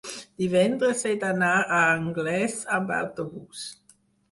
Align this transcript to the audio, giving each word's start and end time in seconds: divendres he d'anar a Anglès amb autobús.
divendres 0.43 1.03
he 1.09 1.11
d'anar 1.25 1.51
a 1.59 1.83
Anglès 1.99 2.59
amb 2.81 2.97
autobús. 3.03 3.71